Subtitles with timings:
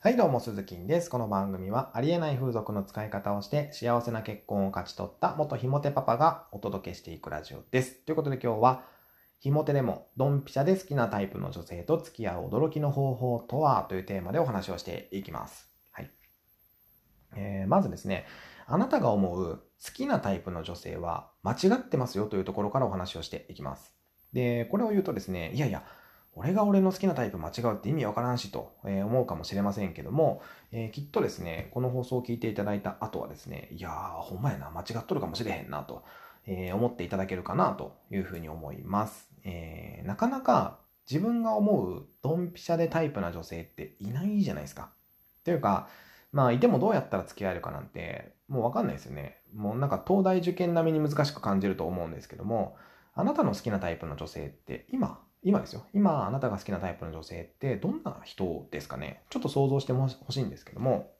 [0.00, 1.10] はい、どうも、鈴木です。
[1.10, 7.96] この番組は、ありえない風俗の使い方をして、幸せな結婚を勝ち取った元ひもてパパがお届けしていくラジオです。
[8.04, 8.84] ということで今日は、
[9.40, 15.68] ひもてでも、ドンピシャで好きなタイプの女性と付き合う驚きの方法とはというテーマでお話をしていきます。
[15.90, 16.10] はい。
[17.34, 18.26] えーまずですね、
[18.68, 23.92] あなたが思う好きなタイプの女性は間違ってますよというところからお話をしていきます。
[24.32, 25.82] で、これを言うとですね、いやいや、
[26.38, 30.40] 俺が俺の好きなタイプ間違うって意味わからんしと思うかもしれませんけども、
[30.70, 36.04] えーきっとですね、この放送を聞いていただいた後はですね、いやー、ほんまやな、間違っとるかもしれへんなと、
[36.46, 39.30] えー思っていただけるかなというふうに思います。
[39.44, 40.78] えーなかなか
[41.10, 44.90] 自分が思うドンピシャでタイプな女性っていないじゃないですか。
[45.42, 45.88] というか、
[46.32, 49.38] まあ、いてもどうやったら付き合えるかなんて、もうわかんないですよね。
[49.54, 52.76] もうなんか東大受験並みに難しく感じると思うんですけども、
[53.18, 55.84] あなたの好きなタイプの女性って今、今ですよ。
[55.92, 59.24] 今、あなたが好きなタイプの女性ってどんな人ですかね？
[59.28, 61.10] ちょっと想像してほしいんですけども、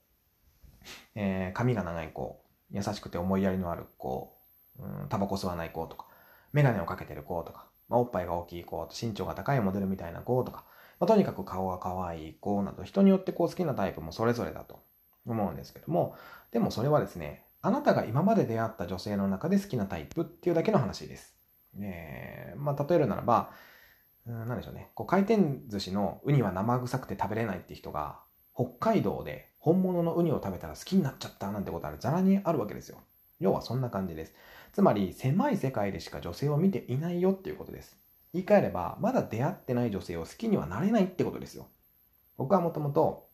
[1.16, 4.38] えー髪が長い子、優しくて思いやりのある子、
[4.78, 6.06] うん、タバコ吸わない子とか、
[6.52, 10.66] メガネをかけてる子とか、まあ、おっぱいが大きい子、身長が高いモデルみたいな子とか、
[11.00, 14.84] まあ、とにかく顔が可愛い子など、人によってこう好きなタイプもそれぞれだと
[15.26, 16.14] 思うんですけども、
[16.52, 21.37] でもそれはですね、あなたが今まで出会った女性の中で好きなタイプっていうだけの話です。
[21.80, 23.50] えーまあ、例えるならば、
[24.26, 24.90] うん、なんでしょうね。
[24.94, 28.20] こう回転寿司のウニは生臭くて食べれないって人が、
[28.54, 32.98] 北海道で本物のウニを食べたら好きになっちゃったなんてことある、ざらにあるわけですよ。
[33.40, 34.34] 要はそんな感じです。
[34.72, 37.96] つまり、狭い世界でしか女性を見ていないよっていうことです。
[38.32, 41.66] 言い換えれば、まだ出会ってない女性を好きにはなれないってことですよ。
[42.36, 43.28] 僕はもともと、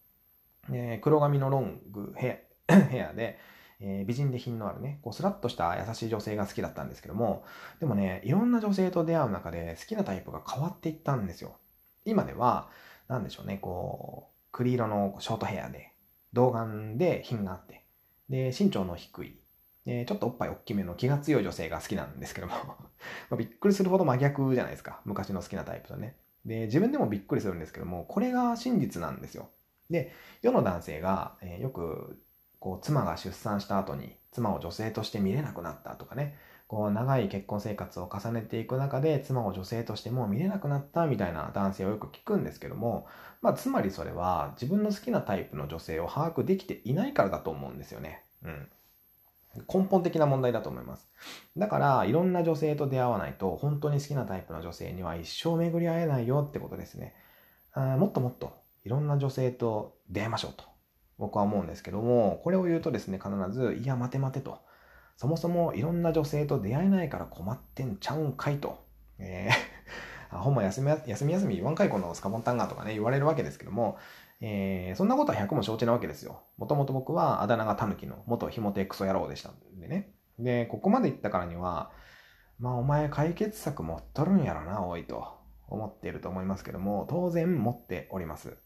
[0.71, 3.39] えー黒髪のロングヘア で、
[3.81, 7.45] えー美人で品のあるね、こうスラッとした優しい女性が好きだったんですけども、
[7.81, 11.57] でもね、いろんな女性と出会う中で好きなタイプが変わっていったんですよ。
[12.05, 12.69] 今では、
[13.09, 15.93] なんでしょうね、こう、栗色のショートヘアで、
[16.33, 17.85] 童顔で品があって、
[18.29, 19.41] で、身長の低い、
[19.85, 22.55] でちょっとおっぱい大きめの気が強い女性が好きなんですけども、
[23.31, 25.01] まびっくりするほど真逆じゃないですか。
[25.05, 26.17] 昔の好きなタイプとね。
[26.47, 29.51] で、自分でもびっくりするんですけども、これが真実なんですよ。
[29.91, 32.19] で、世の男性が、えよく、
[32.65, 36.35] こう、妻が出産した後に、妻を女性として見れなくなったとかね、
[36.67, 43.07] こう、長い結婚生活を重ねていく中で、妻を女性としても見れなくなったみたいな男性をよく聞くんですけども、
[43.43, 48.25] まあ、つまりそれは、自分の好きなタイプの女性を把握できていないからだと思うんですよね。
[48.43, 48.69] うん。
[49.69, 51.07] 根本的な問題だと思います。
[51.59, 57.15] だから、いろんな女性と出会わないと、本当に好きなタイプの女性には一生巡り合えないよってことですね。
[57.75, 60.65] あもっともっと、いろんな女性と出会いましょうと、
[61.19, 64.59] 僕は思うんですけども、これを言うとですね、必ず、いや、待て待てと。
[65.17, 68.85] そもそもいろんな女性と出会えないから困ってんちゃうんかいと。
[69.19, 73.97] えー、 あほんま休み休み休み言わんかいこのスカボンタンガーとかね、言われるわけですけども、
[74.41, 76.43] えーそんなことは100も承知なわけですよ。
[76.57, 80.15] もともと僕はあだ名がタヌキの元ひもてクソ野郎でしたんでね。
[80.39, 81.93] で、ここまで言ったからには、
[82.59, 85.29] まあお前解決策持っとるんやろな、おいと
[85.69, 88.57] 思っていると思いますけども、当然持っております。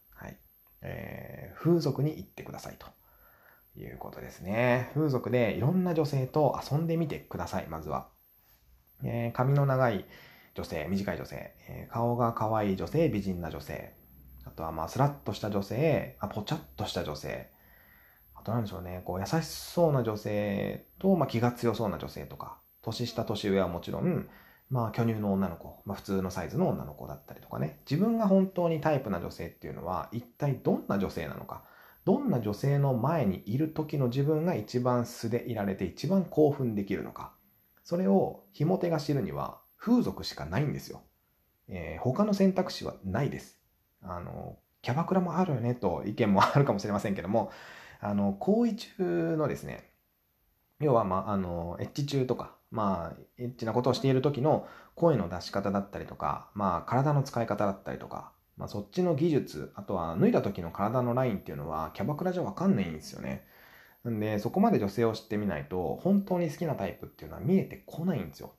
[0.83, 2.87] えー風俗に行ってくださいと
[3.79, 4.91] いうことですね。
[4.95, 8.09] 風俗でいろんな女性と遊んでみてください、まずは。
[9.03, 10.05] えー髪の長い
[10.55, 13.93] 女性、短い女性、えー顔が可愛い女性、美人な女性、
[14.45, 17.49] あとはまあスラッとした女性、あぽちゃっとした女性、
[18.35, 24.29] あとなんでしょうね、こう優しそうな女性と、まあ、気が強そうな女性とか、年下年上はもちろん、
[24.71, 31.65] まあ巨乳の女の子、まあ普通のサイズの女の子だったりとかね、自分が本当にタイプな女性っていうのは一体どんな女性なのか、
[32.05, 37.33] どんな女性の前にいる時の自分が一番素でいられて一番興奮できるのか、
[37.85, 41.03] それをひも手が知るには風俗しかないんですよ。
[41.69, 43.59] えー他の選択肢はないです。
[44.03, 47.51] あの、キャバクラもあるよねと意見もあるかもしれませんけども、
[48.01, 49.91] あの、行為中のですね、
[50.81, 63.47] 要は、まあ、あの、エッチ中とか、まあ、エッチなことをしている時の声の出し方だったりとか、まあ、体の使い方だったりとか、まあ、そっちの技術、あとは脱いだ時の体のラインっていうのは、キャバクラじゃわかんないんですよね。
[64.05, 68.55] なんで、そこまで女性を知ってみないと、本当に好きなタイプっていうのは見えてこないんですよ。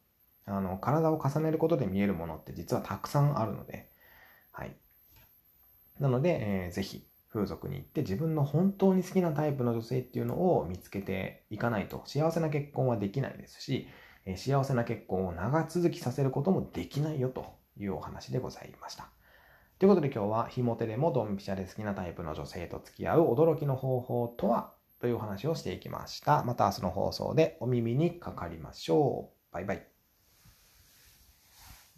[0.46, 3.90] あの、体を重ねることで見えるものって実はたくさんあるので、
[4.52, 4.76] はい。
[6.00, 13.88] なので、えーぜひ、風俗に行って自分の本当に好きなタイプの女性っていうのを見つけていかないと幸せな結婚はできないですし、
[14.26, 17.46] えー幸せな結婚を長続きさせることもできないよと
[17.78, 19.10] いうお話でございました。
[19.80, 24.74] ということで今日は、ひも手でもドンピシャで好きなタイプの女性と付き合う驚きの方法とは？
[25.00, 26.44] というお話をしていきました。
[26.44, 29.54] また明日の放送でお耳にかかりましょう。
[29.54, 29.99] バイバイ。